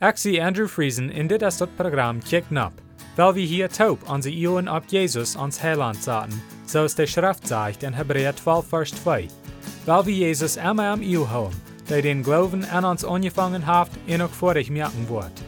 Zie 0.00 0.40
Andrew 0.40 0.66
Friesen 0.66 1.10
in 1.10 1.26
dit 1.26 1.42
is 1.42 1.56
dat 1.56 1.76
programma 1.76 2.20
Kick 2.24 2.50
Nap, 2.50 2.72
weil 3.16 3.34
wir 3.34 3.46
hier 3.46 3.68
taub 3.68 4.08
onze 4.08 4.30
Ohren 4.30 4.68
ab 4.68 4.84
Jesus 4.88 5.36
ans 5.36 5.58
Heiland 5.60 6.02
zaten, 6.02 6.42
zoals 6.66 6.94
de 6.94 7.06
Schrift 7.06 7.46
sagt 7.46 7.82
in 7.82 7.92
Hebräer 7.92 8.34
12 8.34 8.66
vers 8.66 8.90
2. 9.02 9.28
Weil 9.84 10.06
wir 10.06 10.14
Jesus 10.14 10.56
immer 10.56 10.92
am 10.92 11.02
Eeuw 11.02 11.28
houden, 11.28 11.60
der 11.88 12.00
den 12.00 12.22
Glauben 12.22 12.64
an 12.64 12.84
uns 12.84 13.04
angefangen 13.04 13.66
hat 13.66 13.90
en 14.06 14.22
ook 14.22 14.34
vorig 14.34 14.70
merken 14.70 15.06
wordt. 15.06 15.42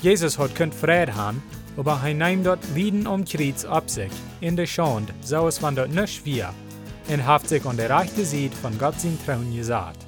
Jesus 0.00 0.38
hat 0.38 0.54
kunt 0.54 0.74
vrede 0.74 1.12
haben, 1.12 1.42
aber 1.76 2.00
hij 2.00 2.14
nimmt 2.14 2.46
dort 2.46 2.64
Lieden 2.74 3.06
um 3.06 3.24
Kreuz 3.24 3.64
ab 3.64 3.90
sich, 3.90 4.12
in 4.40 4.56
der 4.56 4.66
Schande, 4.66 5.12
so 5.20 5.46
es 5.46 5.60
van 5.60 5.74
dort 5.74 5.92
nicht 5.92 6.24
wir, 6.24 6.54
und 7.08 7.26
haft 7.26 7.48
sich 7.48 7.66
an 7.66 7.76
der 7.76 7.90
rechten 7.90 8.24
Seite 8.24 8.56
von 8.56 8.78
Gott 8.78 9.00
sein 9.00 9.18
Trauen 9.26 9.54
gesagt. 9.54 10.07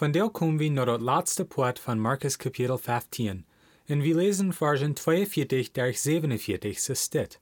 Der 0.00 0.28
kommen 0.28 0.60
wir 0.60 0.70
nach 0.70 0.86
das 0.86 1.02
letzte 1.02 1.44
Part 1.44 1.80
von 1.80 1.98
Markus 1.98 2.38
Kapitel 2.38 2.78
15, 2.78 3.44
und 3.88 4.02
wir 4.04 4.16
lesen 4.16 4.52
Versen 4.52 4.94
42 4.94 5.72
durch 5.72 6.00
47 6.00 6.80
so 6.80 6.94
steht. 6.94 7.40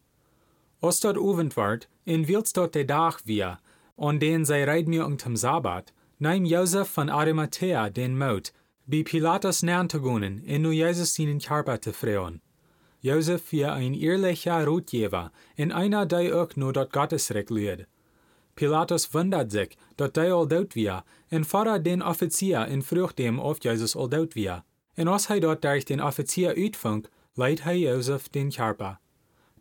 Als 0.80 1.00
dort 1.00 1.18
Abend 1.18 1.54
wird, 1.56 1.88
in 2.06 2.26
wils 2.28 2.54
dort 2.54 2.74
der 2.74 2.86
Tag 2.86 3.20
wir, 3.26 3.58
an 3.98 4.20
den 4.20 4.46
sei 4.46 4.64
reid 4.64 4.88
mir 4.88 5.06
zum 5.18 5.36
Sabbat, 5.36 5.92
nahm 6.18 6.46
Josef 6.46 6.88
von 6.88 7.10
Arimathea 7.10 7.90
den 7.90 8.16
Mut, 8.16 8.54
bei 8.86 9.02
Pilatus 9.02 9.60
gehen, 9.60 10.42
in 10.42 10.62
nu 10.62 10.70
Jesus 10.70 11.14
seinen 11.14 11.40
Körper 11.40 11.78
zu 11.78 11.92
freuen. 11.92 12.40
Josef 13.02 13.52
war 13.52 13.74
ein 13.74 13.92
ehrlicher 13.92 14.64
Rotgeber, 14.64 15.30
in 15.56 15.72
einer, 15.72 16.06
der 16.06 16.34
auch 16.34 16.56
nur 16.56 16.72
dort 16.72 16.92
Gottesrecht 16.92 17.50
lehrt. 17.50 17.86
Pilatus 18.56 19.12
wundert 19.12 19.50
sich, 19.52 19.76
dat 19.96 20.16
der 20.16 20.34
al 20.34 20.48
dood 20.48 20.74
war, 20.74 21.04
en 21.30 21.44
fordert 21.44 21.84
den 21.84 22.02
Offizier 22.02 22.66
in 22.66 22.82
Frucht 22.82 23.18
dem 23.18 23.38
auf 23.38 23.58
Jesus 23.62 23.94
al 23.94 24.08
dood 24.08 24.34
war. 24.34 24.64
En 24.96 25.08
als 25.08 25.28
hij 25.28 25.40
dort 25.40 25.62
durch 25.62 25.84
den 25.84 26.00
Offizier 26.00 26.54
uitfunkt, 26.56 27.10
leidt 27.34 27.64
hij 27.64 27.78
Josef 27.78 28.28
den 28.30 28.50
Körper. 28.50 28.98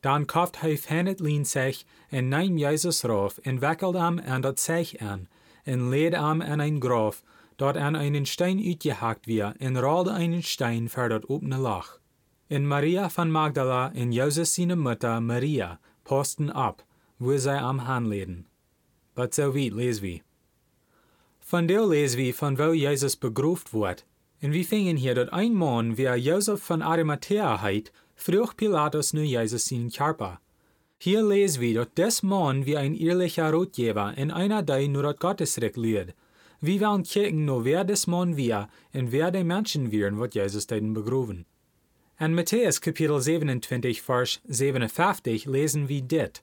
Dan 0.02 0.26
kauft 0.26 0.62
het 0.62 1.20
lien 1.20 1.46
zich 1.46 1.84
en 2.10 2.30
neemt 2.30 2.60
Jesus 2.60 3.04
rauf 3.04 3.38
en 3.44 3.60
weckelt 3.60 3.96
hem 3.96 4.20
aan 4.20 4.42
dat 4.42 4.60
zich 4.60 4.98
aan, 4.98 5.28
en 5.64 5.90
leed 5.90 6.14
hem 6.14 6.42
aan 6.42 6.60
een 6.60 6.82
graf, 6.82 7.24
dort 7.56 7.78
an 7.78 7.96
einen 7.96 8.26
Stein 8.26 8.64
uitgehakt 8.66 9.26
wir, 9.26 9.54
en 9.58 9.80
rolde 9.80 10.12
einen 10.12 10.44
Stein 10.44 10.90
voor 10.90 11.10
dat 11.10 11.30
opene 11.30 11.58
lach. 11.58 12.00
En 12.48 12.68
Maria 12.68 13.10
van 13.10 13.32
Magdala 13.32 13.92
en 13.94 14.12
Josef 14.12 14.48
seine 14.48 14.76
Mutter 14.76 15.22
Maria 15.22 15.80
posten 16.04 16.54
ab, 16.54 16.84
wo 17.18 17.38
zij 17.38 17.60
am 17.60 17.78
handleden. 17.80 18.46
But 18.46 18.55
weit 19.16 19.38
lees 19.38 20.02
wie. 20.02 20.24
Von 21.40 21.68
der 21.68 21.86
lees 21.86 22.18
wie 22.18 22.34
von 22.34 22.58
wo 22.58 22.74
Jesus 22.74 23.16
begroeft 23.16 23.74
wordt. 23.74 24.06
En 24.42 24.52
wir 24.52 24.66
fingen 24.66 24.98
hier 24.98 25.16
dat 25.16 25.32
ein 25.32 25.54
Mann, 25.54 25.98
wie 25.98 26.04
Josef 26.04 26.62
von 26.62 26.82
Arimathea 26.82 27.62
heit, 27.62 27.92
frucht 28.16 28.58
Pilatus 28.58 29.14
nu 29.14 29.22
Jesus 29.22 29.66
seinen 29.66 29.90
Körper. 29.90 30.40
Hier 30.98 31.24
les 31.24 31.60
wir, 31.60 31.74
dat 31.74 31.98
des 31.98 32.24
Mann 32.24 32.66
wie 32.66 32.78
ein 32.78 32.96
ehrlicher 32.96 33.52
Rotgeber 33.52 34.14
in 34.18 34.32
einer 34.32 34.64
der 34.64 34.88
nur 34.88 35.04
dat 35.04 35.20
Gottesrecht 35.20 35.78
lehrt. 35.78 36.14
Wir 36.62 36.82
wollen 36.82 37.04
kicken 37.04 37.46
nur 37.46 37.64
wer 37.64 37.84
des 37.84 38.08
Mann 38.08 38.38
wir 38.38 38.70
und 38.94 39.12
wer 39.12 39.32
die 39.32 39.44
Menschen 39.44 39.92
wären, 39.92 40.20
wat 40.20 40.36
Jesus 40.36 40.68
deuten 40.68 40.94
begroven. 40.94 41.46
In 42.18 42.34
Matthäus 42.34 42.80
Kapitel 42.80 43.22
27, 43.22 44.02
Vers 44.02 44.42
57 44.48 45.46
lesen 45.46 45.90
wir 45.90 46.02
dit. 46.02 46.42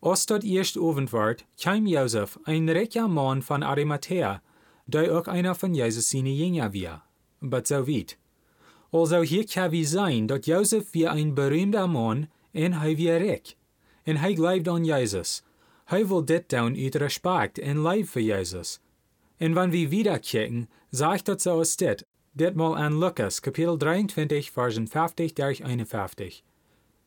Als 0.00 0.26
dat 0.26 0.42
eerst 0.44 0.76
Abend 0.78 1.12
werd, 1.12 1.44
kwam 1.56 1.86
Josef, 1.86 2.38
ein 2.44 2.68
reicher 2.68 3.08
Mann 3.08 3.42
von 3.42 3.62
Arimathea, 3.62 4.40
der 4.86 5.12
auch 5.12 5.28
einer 5.28 5.54
von 5.54 5.74
Jesus 5.74 6.08
seine 6.08 6.30
Jünger 6.30 6.72
war. 6.72 7.02
But 7.40 7.66
so 7.66 7.86
weit. 7.86 8.16
Also 8.92 9.22
hier 9.22 9.46
kann 9.46 9.72
wir 9.72 9.86
sein, 9.86 10.26
dat 10.26 10.46
Josef 10.46 10.94
wie 10.94 11.06
ein 11.06 11.34
berühmter 11.34 11.86
Mann 11.86 12.28
en 12.52 12.80
hij 12.80 12.96
wie 12.96 13.10
reich. 13.10 13.56
En 14.04 14.16
hij 14.16 14.34
glaubt 14.34 14.68
an 14.68 14.84
Jesus. 14.84 15.42
Hij 15.84 16.06
will 16.06 16.24
dit 16.24 16.48
doen 16.48 16.76
uit 16.76 16.94
respect 16.94 17.58
en 17.58 17.82
lief 17.82 18.10
voor 18.10 18.22
Jesus. 18.22 18.80
En 19.36 19.54
wanneer 19.54 19.78
wir 19.78 19.88
wieder 19.88 20.18
kijken, 20.18 20.68
sagt 20.90 21.26
dat 21.26 21.42
so 21.42 21.58
als 21.58 21.76
dit, 21.76 22.04
ditmal 22.32 22.76
an 22.76 22.98
Lukas, 22.98 23.40
Kapitel 23.40 23.76
23, 23.76 24.50
Versen 24.50 24.86
50 24.86 25.34
durch 25.34 25.60
51. 25.60 26.42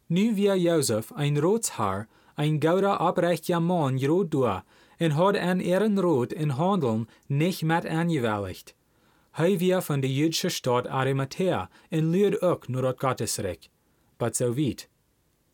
Nu 0.08 0.36
wie 0.36 0.60
Josef 0.60 1.12
ein 1.12 1.38
Rotshaar, 1.38 2.08
ein 2.36 2.60
gouda 2.60 2.98
oprechter 2.98 3.62
Mann 3.62 3.98
jrood 3.98 4.32
door, 4.32 4.64
en 5.00 5.12
had 5.12 5.36
an 5.36 5.60
ehrenrood 5.60 6.34
in 6.34 6.50
handeln 6.50 7.08
nicht 7.28 7.64
met 7.64 7.86
angewilligt. 7.86 8.74
Hij 9.32 9.58
weer 9.58 9.82
van 9.82 10.00
de 10.00 10.14
Jüdische 10.14 10.50
Stadt 10.50 10.88
Arimathea 10.88 11.70
en 11.90 12.10
leert 12.10 12.42
ook 12.42 12.68
nur 12.68 12.82
dat 12.82 13.00
Gottesrecht. 13.00 13.70
But 14.18 14.36
so 14.36 14.56
weit. 14.56 14.90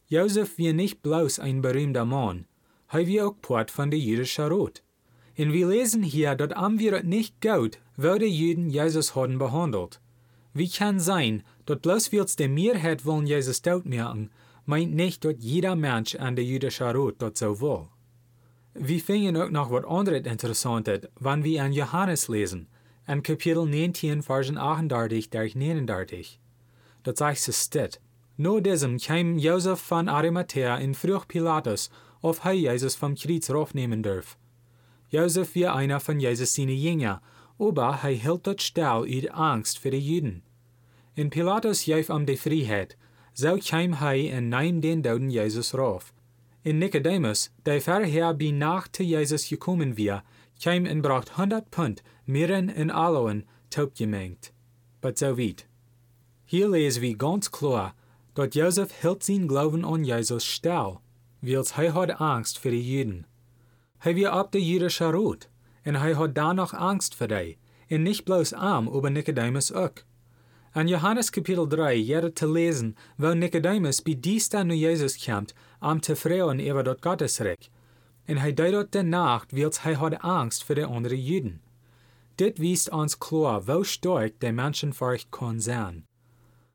Josef 0.06 0.57
wie 0.57 0.73
nicht 0.73 1.01
bloß 1.01 1.40
ein 1.40 1.62
berühmter 1.62 2.06
Mann, 2.06 2.45
hij 2.88 3.06
wie 3.06 3.22
auch 3.22 3.35
Port 3.41 3.72
von 3.72 3.90
der 3.90 4.00
jüdische 4.00 4.50
Rot. 4.50 4.81
En 5.35 5.53
wir 5.53 5.67
lesen 5.67 6.03
hier, 6.03 6.35
dat 6.35 6.53
am 6.53 6.79
wir 6.79 6.94
het 6.94 7.06
nicht 7.06 7.35
wo 7.96 8.17
die 8.17 8.25
Juden 8.25 8.69
Jesus 8.69 9.16
hadden 9.16 9.38
behandelt. 9.38 10.00
Wie 10.53 10.69
kann 10.69 11.00
sein, 11.00 11.44
dat 11.66 11.81
bloß 11.81 12.11
wils 12.11 12.35
der 12.35 12.50
Mehrheit 12.50 13.06
wollen 13.06 13.28
Jesus 13.28 13.61
dood 13.61 13.85
merken, 13.85 14.29
meint 14.69 14.94
nicht, 14.94 15.25
dat 15.25 15.41
jeder 15.41 15.75
Mensch 15.75 16.16
an 16.16 16.35
der 16.35 16.46
jüdische 16.46 16.94
Rot 16.94 17.19
dat 17.19 17.38
so 17.38 17.59
will. 17.59 17.88
Wir 18.75 19.00
fingen 19.00 19.35
auch 19.35 19.50
noch 19.50 19.72
wat 19.72 19.85
anderes 19.85 20.28
Interessantes, 20.28 21.07
wann 21.19 21.44
wir 21.44 21.63
an 21.63 21.74
Johannes 21.74 22.28
lesen, 22.28 22.68
an 23.08 23.24
Kapitel 23.24 23.66
19, 23.66 24.22
Versen 24.22 24.58
38 24.59 25.31
durch 25.31 25.56
39. 25.56 26.40
Dat 27.03 27.18
sagt 27.18 27.47
es 27.47 27.66
steht. 27.66 28.00
Nur 28.38 28.62
diesem 28.62 29.00
kam 29.00 29.40
Josef 29.40 29.79
von 29.79 30.08
Arimathea 30.08 30.78
in 30.78 30.94
Frucht 30.94 31.28
Pilatus, 31.28 31.90
auf 32.22 32.44
hij 32.44 32.59
Jesus 32.59 32.96
vom 32.96 33.16
Kreuz 33.16 33.50
raufnehmen 33.50 34.03
darf. 34.03 34.38
Josef 35.09 35.56
war 35.56 35.75
einer 35.75 36.00
von 36.00 36.19
Jesus 36.19 36.53
seine 36.53 36.74
Jünger, 36.74 37.22
aber 37.58 38.03
hij 38.03 38.13
hielt 38.13 38.46
dat 38.46 38.62
Stell 38.62 39.03
uit 39.03 39.31
Angst 39.31 39.79
für 39.79 39.90
die 39.90 39.97
Juden. 39.97 40.44
In 41.16 41.31
Pilatus 41.31 41.85
gaf 41.85 42.09
ihm 42.09 42.25
die 42.28 42.38
Freiheit, 42.38 42.97
so 43.40 43.58
kam 43.58 43.94
hij 43.94 44.32
en 44.32 44.50
nahm 44.50 44.80
den 44.80 45.02
doden 45.02 45.32
Jesus 45.32 45.72
rauf. 45.72 46.14
In 46.62 46.78
Nicodemus, 46.78 47.52
der 47.64 47.82
vorher 47.82 48.34
bei 48.34 48.52
Nacht 48.52 48.96
zu 48.96 49.04
Jesus 49.04 49.48
gekommen 49.48 49.98
war, 49.98 50.24
kam 50.62 50.86
en 50.86 51.02
bracht 51.02 51.30
100 51.38 51.70
Pfund 51.72 52.04
Mirren 52.26 52.70
en 52.70 52.92
Aloen 52.92 53.46
taubgemengt. 53.70 54.52
But 55.00 55.18
so 55.18 55.38
weit. 55.38 55.68
Hier 56.46 56.68
lesen 56.68 57.02
wir 57.02 57.16
ganz 57.16 57.50
klar, 57.50 57.94
dat 58.34 58.56
Josef 58.56 58.92
hielt 59.02 59.24
sein 59.24 59.48
Glauben 59.48 59.86
an 59.86 60.04
Jesus 60.04 60.44
still, 60.44 61.00
wils 61.42 61.78
hij 61.78 61.92
had 61.92 62.20
Angst 62.20 62.60
für 62.60 62.72
die 62.72 62.84
Juden. 62.84 63.26
Hij 64.00 64.16
war 64.16 64.32
ab 64.34 64.52
der 64.52 64.62
jüdische 64.62 65.14
Rot, 65.14 65.48
en 65.84 65.96
hij 65.96 66.14
had 66.14 66.36
da 66.36 66.54
noch 66.54 66.74
Angst 66.74 67.16
für 67.16 67.28
die, 67.28 67.58
en 67.88 68.04
nicht 68.04 68.26
bloß 68.26 68.54
am 68.54 68.88
über 68.88 69.10
Nicodemus 69.10 69.72
auch. 69.72 70.09
An 70.75 70.88
Johannes 70.88 71.31
Kapitel 71.31 71.66
3 71.66 71.96
jeder 71.96 72.30
te 72.30 72.46
lesen, 72.46 72.96
wo 73.18 73.34
Nicodemus 73.34 74.02
bei 74.02 74.13
dies 74.13 74.52
nu 74.52 74.75
Jesus 74.75 75.18
kommt, 75.18 75.56
am 75.81 76.00
te 76.00 76.16
freuen 76.16 76.59
über 76.59 76.84
dat 76.84 77.02
Gottesrecht. 77.02 77.72
En 78.25 78.38
hij 78.38 78.53
deed 78.53 78.72
dat 78.72 78.91
de 78.91 79.02
nacht, 79.02 79.52
wils 79.52 79.81
hij 79.81 79.96
had 79.96 80.22
Angst 80.22 80.63
für 80.63 80.75
die 80.75 80.85
andere 80.85 81.16
Juden. 81.16 81.62
Dit 82.35 82.59
wiest 82.59 82.90
ons 82.91 83.18
klar, 83.18 83.66
wo 83.66 83.84
stark 83.84 84.40
der 84.40 84.53
Menschenfurcht 84.53 85.31
kann 85.31 85.59
sein. 85.59 86.06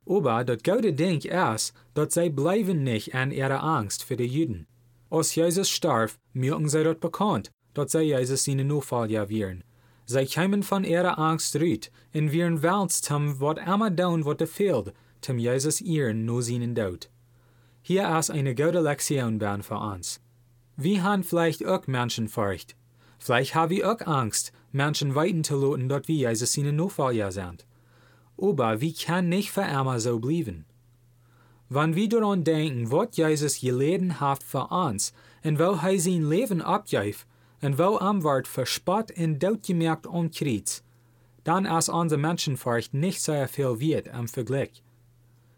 Aber 0.06 0.44
dat 0.44 0.64
gute 0.64 0.92
Ding 0.92 1.22
ist, 1.22 1.72
dat 1.92 2.12
zij 2.12 2.30
bleiben 2.30 2.82
nicht 2.82 3.14
an 3.14 3.30
ihrer 3.30 3.62
Angst 3.62 4.02
für 4.02 4.16
die 4.16 4.26
Juden. 4.26 4.66
Als 5.08 5.34
Jesus 5.34 5.70
starb, 5.70 6.10
merken 6.32 6.68
sie 6.68 6.82
dort 6.82 7.00
bekannt, 7.00 7.50
dat 7.72 7.90
zij 7.90 8.06
Jesus 8.06 8.42
seine 8.42 8.64
Nachfolger 8.64 9.28
wären. 9.28 9.62
Zij 10.06 10.26
kämen 10.26 10.62
von 10.62 10.84
ihrer 10.84 11.18
Angst 11.18 11.54
rüt, 11.54 11.90
en 12.12 12.30
wären 12.30 12.60
wälzt 12.60 13.04
zum 13.04 13.38
wat 13.38 13.58
immer 13.58 13.90
down 13.90 14.24
wat 14.24 14.38
de 14.38 14.46
fehlt, 14.46 14.92
zum 15.20 15.38
Jesus 15.38 15.80
ihren 15.80 16.24
no 16.24 16.40
seinen 16.40 16.74
Tod. 16.74 17.08
Hier 17.82 18.18
ist 18.18 18.30
eine 18.30 18.54
gute 18.54 18.80
Lektion 18.80 19.38
ban 19.38 19.62
für 19.62 19.78
uns. 19.78 20.20
Wir 20.76 21.02
haben 21.02 21.22
vielleicht 21.22 21.64
auch 21.64 21.86
Menschenfurcht. 21.86 22.76
Vielleicht 23.18 23.54
haben 23.54 23.70
wir 23.70 23.90
auch 23.90 24.06
Angst, 24.06 24.52
Menschen 24.72 25.14
weiten 25.14 25.44
zu 25.44 25.56
lassen, 25.56 25.88
dort 25.88 26.08
wir 26.08 26.30
Jesus 26.30 26.52
seine 26.52 26.72
Nachfolger 26.72 27.32
sind. 27.32 27.64
Aber 28.36 28.80
wir 28.80 28.92
können 28.92 29.28
nicht 29.28 29.52
für 29.52 29.62
immer 29.62 30.00
so 30.00 30.18
bleiben. 30.18 30.66
Wenn 31.70 31.94
wir 31.94 32.08
daran 32.08 32.44
denken, 32.44 32.90
was 32.90 33.16
Jesus 33.16 33.60
geleden 33.60 34.20
hat 34.20 34.42
für 34.42 34.66
uns, 34.66 35.14
und 35.42 35.58
wo 35.58 35.78
er 35.82 35.98
sein 35.98 36.28
Leben 36.28 36.60
abgab, 36.60 37.14
am 37.62 38.22
wird 38.22 38.48
verspott 38.48 39.10
und 39.16 39.62
gemerkt 39.62 40.06
am 40.06 40.30
Kreuz, 40.30 40.82
dann 41.44 41.66
ist 41.66 41.88
unser 41.88 42.16
Menschenfurcht 42.16 42.94
nicht 42.94 43.20
sehr 43.22 43.48
viel 43.48 43.80
wert 43.80 44.08
im 44.08 44.28
Vergleich. 44.28 44.82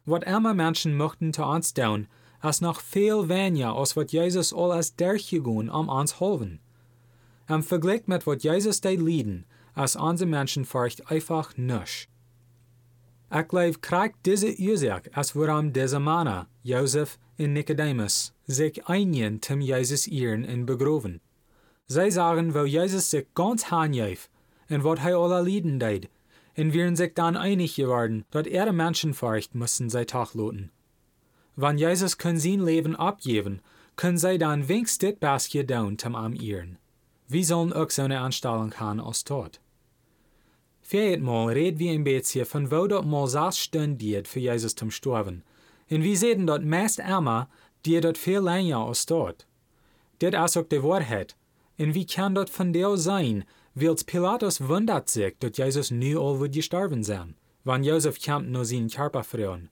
Was 0.05 0.23
immer 0.25 0.55
Menschen 0.55 0.97
möchten 0.97 1.33
zu 1.33 1.45
uns 1.45 1.75
tun, 1.75 2.09
ist 2.43 2.63
noch 2.63 2.81
viel 2.81 3.29
weniger 3.29 3.75
als 3.75 3.97
was 3.97 4.13
Jesus 4.13 4.53
alles 4.53 4.95
durchgegangen 4.95 5.71
um 5.71 5.89
uns 5.89 6.21
helfen. 6.21 6.61
Im 7.49 7.63
Vergleich 7.63 8.07
mit 8.07 8.27
was 8.27 8.43
Jesus 8.43 8.81
deit 8.81 9.01
lieden, 9.01 9.47
ist 9.77 9.97
unsere 9.97 10.29
Menschenfurcht 10.29 11.11
einfach 11.11 11.57
nisch. 11.57 12.09
Ik 13.31 13.53
leef 13.53 13.81
krijgt 13.81 14.15
deze 14.23 14.55
Ursache, 14.59 15.11
als 15.13 15.33
waarom 15.33 15.73
deze 15.73 15.99
mannen, 15.99 16.47
Jozef 16.63 17.19
en 17.37 17.53
Nicodemus, 17.53 18.33
zich 18.47 18.79
einigen 18.89 19.41
zum 19.41 19.61
Jezus 19.61 20.07
ehren 20.07 20.45
en 20.45 20.65
begroven. 20.65 21.21
Zij 21.87 22.11
sagen, 22.11 22.53
wo 22.53 22.65
Jezus 22.65 23.09
zich 23.11 23.25
ganz 23.35 23.63
hanjeef 23.63 24.29
en 24.67 24.81
wat 24.81 24.99
hij 24.99 25.15
alle 25.15 25.43
lieden 25.43 25.79
deed, 25.79 26.09
en 26.55 26.73
wären 26.73 26.97
sich 26.97 27.15
dann 27.15 27.37
einig 27.37 27.75
geworden, 27.75 28.25
dat 28.31 28.47
er 28.47 28.73
Menschenfurcht 28.73 29.55
müssen 29.55 29.91
zij 29.91 30.05
toch 30.05 30.35
loten. 30.35 30.71
Wann 31.55 31.79
Jezus 31.79 32.17
kann 32.17 32.39
sein 32.39 32.65
Leben 32.65 32.97
abgeben, 32.97 33.61
können 33.95 34.19
zij 34.19 34.37
dan 34.39 34.67
wenigstens 34.67 34.99
dit 34.99 35.19
basje 35.19 35.65
doen 35.65 35.99
zum 35.99 36.15
am 36.15 36.35
ehren. 36.35 36.79
Wie 37.29 37.45
sollen 37.45 37.73
auch 37.73 37.91
so 37.91 38.03
eine 38.03 38.21
Anstellung 38.21 38.73
haben 38.75 39.01
als 39.01 39.23
tot? 39.23 39.61
Viermal 40.83 41.53
red 41.53 41.79
wie 41.79 41.91
ein 41.91 42.05
beetje 42.05 42.45
von 42.45 42.71
wo 42.71 42.87
dat 42.87 43.05
mal 43.05 43.27
saß 43.27 43.59
stund 43.59 44.01
diet 44.01 44.29
für 44.29 44.41
Jesus 44.41 44.75
zum 44.75 44.91
Sterben. 44.91 45.43
En 45.89 46.03
wie 46.03 46.17
sehen 46.17 46.47
dat 46.47 46.63
meest 46.63 46.99
Emma, 46.99 47.49
die 47.85 48.01
dat 48.01 48.19
veel 48.19 48.43
länger 48.43 48.77
als 48.77 49.05
tot. 49.05 49.47
Dit 50.19 50.35
is 50.35 50.57
ook 50.57 50.69
de 50.69 50.81
waarheid. 50.81 51.37
En 51.79 51.95
wie 51.95 52.07
kann 52.07 52.35
dat 52.35 52.51
von 52.51 52.73
der 52.73 52.97
sein, 52.97 53.45
wils 53.75 54.05
Pilatus 54.05 54.61
wundert 54.61 55.09
sich, 55.09 55.35
dat 55.39 55.59
Jesus 55.59 55.91
nu 55.91 56.19
al 56.19 56.49
gestorben 56.49 57.03
sein, 57.03 57.35
wann 57.65 57.85
Josef 57.85 58.19
kämpft 58.19 58.51
nur 58.51 58.65
seinen 58.65 58.89
Körper 58.89 59.23
verloren. 59.23 59.69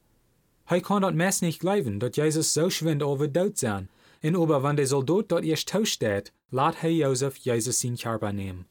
Hij 0.66 0.80
kann 0.80 1.02
dat 1.02 1.14
meest 1.14 1.42
nicht 1.42 1.60
glauben, 1.60 1.98
dat 1.98 2.16
Jesus 2.16 2.52
so 2.52 2.70
schwind 2.70 3.02
al 3.02 3.18
wird 3.18 3.36
dood 3.36 3.58
sein, 3.58 3.88
en 4.22 4.36
aber 4.36 4.62
wann 4.62 4.76
der 4.76 4.86
Soldat 4.86 5.30
dort 5.30 5.44
erst 5.44 5.70
steht, 5.86 6.32
laat 6.50 6.82
hij 6.82 6.96
Josef 6.96 7.36
Jesus 7.36 7.80
seinen 7.80 7.98
Körper 7.98 8.32
nehmen. 8.32 8.66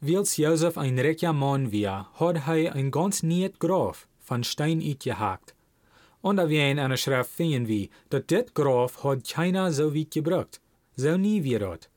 Wils 0.00 0.36
Josef 0.36 0.78
ein 0.78 0.98
reicher 0.98 1.32
Mann 1.32 1.72
war, 1.72 2.10
hat 2.14 2.46
hij 2.46 2.72
ein 2.72 2.90
ganz 2.90 3.22
niet 3.22 3.60
Graf 3.60 4.08
von 4.18 4.44
Stein 4.44 4.80
uitgehakt. 4.80 5.54
Und 6.22 6.36
da 6.36 6.48
wir 6.48 6.70
in 6.70 6.78
einer 6.78 6.96
Schrift 6.96 7.30
finden 7.30 7.68
wie, 7.68 7.90
dat 8.08 8.30
dit 8.30 8.54
Graf 8.54 9.04
hat 9.04 9.28
keiner 9.28 9.72
so 9.72 9.94
weit 9.94 10.10
gebracht, 10.10 10.60
so 10.96 11.16
nie 11.16 11.44
wie 11.44 11.58
dat. 11.58 11.88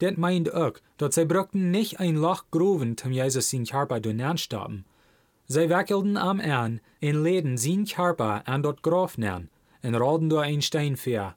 Dit 0.00 0.16
meint 0.16 0.52
auch, 0.54 0.80
dat 0.96 1.14
zij 1.14 1.26
brugten 1.26 1.70
nicht 1.70 2.00
ein 2.00 2.16
Loch 2.16 2.44
groven 2.50 2.96
zum 2.96 3.12
Jesus 3.12 3.50
sein 3.50 3.66
Körper 3.66 4.00
durchstaaben. 4.00 4.84
Zij 5.46 5.68
wackelten 5.68 6.16
am 6.16 6.40
an 6.40 6.80
en 7.00 7.22
leden 7.22 7.58
sein 7.58 7.84
Körper 7.84 8.42
an 8.44 8.62
dort 8.62 8.82
Graf 8.82 9.18
nern, 9.18 9.50
en 9.82 9.96
rolden 9.96 10.28
door 10.28 10.42
ein 10.42 10.62
Stein 10.62 10.96
ver, 10.96 11.36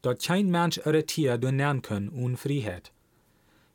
dat 0.00 0.22
kein 0.22 0.50
Mensch 0.50 0.78
irritiert 0.78 1.42
durchnehmen 1.42 1.82
kann 1.82 2.08
und 2.08 2.38
Freiheit. 2.38 2.92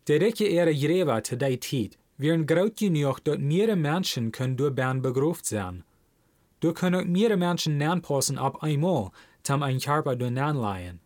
Der 0.07 0.19
rijke 0.19 0.47
ihre 0.47 0.74
Gräber 0.74 1.21
te 1.21 1.38
die 1.38 1.57
tijd 1.57 1.97
wären 2.18 2.45
groot 2.45 2.77
genoeg 2.77 3.19
dat 3.24 3.39
mehrere 3.39 3.75
Menschen 3.75 4.31
können 4.31 4.57
durch 4.57 4.74
Bern 4.74 5.01
begroft 5.01 5.45
sein. 5.45 5.83
Du 6.59 6.74
können 6.74 6.95
auch 6.95 7.06
mehrere 7.06 7.38
Menschen 7.38 8.01
passen 8.01 8.38
ab 8.38 8.63
einmal, 8.63 9.12
tam 9.44 9.63
ein 9.63 9.79
Körper 9.79 10.15
durch 10.15 10.31
leihen. 10.31 11.02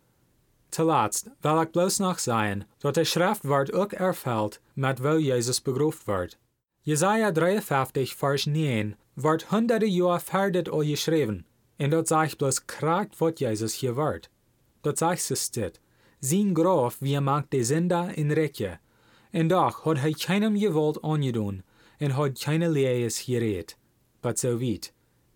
Zuletzt 0.70 1.30
will 1.42 1.62
ich 1.62 1.68
bloß 1.70 2.00
noch 2.00 2.18
sagen, 2.18 2.64
dass 2.80 2.92
der 2.92 3.04
Schriftwort 3.04 3.72
auch 3.72 3.92
erfällt, 3.92 4.60
mit 4.74 5.02
wo 5.02 5.16
Jesus 5.16 5.60
begroft 5.60 6.06
wird. 6.06 6.38
Jesaja 6.82 7.32
53, 7.32 8.14
Vers 8.14 8.46
9, 8.46 8.96
wird 9.16 9.50
hunderte 9.50 9.86
Jahre 9.86 10.20
fertig 10.20 10.72
al 10.72 10.84
geschrieben, 10.84 11.44
und 11.78 11.90
dort 11.90 12.08
sagt 12.08 12.38
bloß 12.38 12.66
kragt, 12.66 13.20
was 13.20 13.34
Jesus 13.36 13.74
hier 13.74 13.96
wird. 13.96 14.30
Dort 14.82 14.98
sagt 14.98 15.30
es 15.30 15.50
dit, 15.50 15.80
sein 16.20 16.54
Graf 16.54 16.96
wie 17.00 17.20
mag 17.20 17.50
de 17.50 17.62
Sünder 17.62 18.16
in 18.16 18.30
Rekke, 18.30 18.78
en 19.32 19.48
doch 19.48 19.84
had 19.84 19.98
hij 19.98 20.12
keinem 20.12 20.56
gewalt 20.56 21.02
aangedaan 21.02 21.62
en 21.98 22.10
had 22.10 22.38
keine 22.40 22.68
Lees 22.68 23.24
gereed. 23.24 23.76
But 24.20 24.38
so 24.38 24.58
weit. 24.58 24.92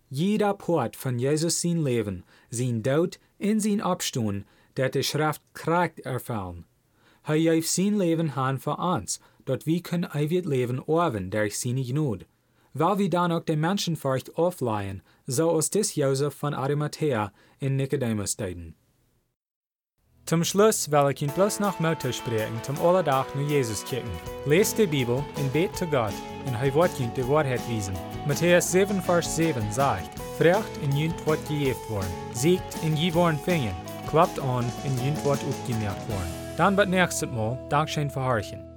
Jeder 0.09 0.53
Port 0.53 0.95
von 0.95 1.19
Jesus 1.19 1.61
sein 1.61 1.83
Leben, 1.83 2.23
sein 2.49 2.81
Dood 2.81 3.17
en 3.39 3.59
sein 3.59 3.81
Abstoen, 3.81 4.45
dat 4.73 4.93
de 4.93 5.01
Schrift 5.01 5.41
kracht 5.53 5.99
erfallen. 5.99 6.65
Hij 7.21 7.39
heeft 7.39 7.69
sein 7.69 7.97
Leben 7.97 8.35
han 8.35 8.59
für 8.59 8.77
uns, 8.77 9.19
dat 9.45 9.65
wir 9.65 9.81
können 9.81 10.09
ewig 10.13 10.45
Leben 10.45 10.81
orven 10.87 11.29
durch 11.29 11.57
seine 11.57 11.83
Gnade. 11.83 12.25
Weil 12.73 12.97
wir 12.97 13.09
dann 13.09 13.31
auch 13.31 13.45
den 13.45 13.59
Menschenfurcht 13.59 14.35
aufleihen, 14.35 15.01
so 15.27 15.51
aus 15.51 15.69
des 15.69 15.95
Josef 15.95 16.33
von 16.33 16.53
Arimathea 16.53 17.31
in 17.59 17.75
Nicodemus 17.75 18.35
deuten. 18.35 18.75
Zum 20.25 20.43
Schluss 20.45 20.89
will 20.89 21.11
ich 21.11 21.21
Ihnen 21.21 21.33
bloß 21.33 21.59
noch 21.59 21.81
Mutter 21.81 22.13
sprechen, 22.13 22.57
zum 22.63 22.79
Allerdach 22.79 23.25
nur 23.35 23.47
Jesus 23.47 23.83
kicken. 23.83 24.09
Lest 24.45 24.77
die 24.77 24.87
Bibel 24.87 25.23
und 25.35 25.53
bet 25.53 25.75
zu 25.75 25.85
Gott, 25.85 26.13
und 26.45 26.55
er 26.55 26.73
wird 26.73 26.97
Ihnen 26.99 27.13
die 27.13 27.27
Wahrheit 27.27 27.61
wiesen. 27.69 27.93
Matthäus 28.25 28.71
7, 28.71 29.01
Vers 29.01 29.35
7 29.35 29.71
sagt, 29.71 30.17
Frecht 30.37 30.77
in 30.81 30.95
jünt 30.95 31.27
wird 31.27 31.45
gejeft 31.47 31.89
worden, 31.89 32.11
siegt 32.33 32.83
in 32.83 32.95
je 32.95 33.13
worden 33.13 33.37
fingen, 33.37 33.75
klappt 34.07 34.39
an 34.39 34.65
in 34.83 35.05
jünt 35.05 35.23
wird 35.25 35.39
aufgemerkt 35.47 36.07
worden. 36.09 36.33
Dann 36.57 36.77
wird 36.77 36.89
nächstes 36.89 37.29
Mal 37.29 37.57
Dankeschön 37.69 38.09
verharchen. 38.09 38.72